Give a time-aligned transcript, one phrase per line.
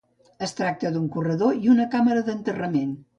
[0.45, 2.97] Es tracta d'un corredor i una càmera d'enterrament.